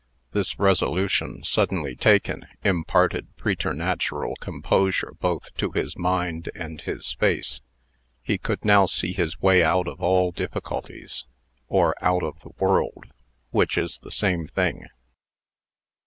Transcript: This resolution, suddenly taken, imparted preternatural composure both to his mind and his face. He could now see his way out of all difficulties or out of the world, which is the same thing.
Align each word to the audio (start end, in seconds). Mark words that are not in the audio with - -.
This 0.31 0.57
resolution, 0.57 1.43
suddenly 1.43 1.95
taken, 1.95 2.47
imparted 2.63 3.37
preternatural 3.37 4.33
composure 4.39 5.13
both 5.19 5.53
to 5.57 5.73
his 5.73 5.95
mind 5.95 6.49
and 6.55 6.81
his 6.81 7.13
face. 7.13 7.61
He 8.23 8.39
could 8.39 8.65
now 8.65 8.87
see 8.87 9.13
his 9.13 9.39
way 9.43 9.63
out 9.63 9.87
of 9.87 10.01
all 10.01 10.31
difficulties 10.31 11.25
or 11.67 11.93
out 12.01 12.23
of 12.23 12.39
the 12.39 12.49
world, 12.57 13.11
which 13.51 13.77
is 13.77 13.99
the 13.99 14.09
same 14.11 14.47
thing. 14.47 14.87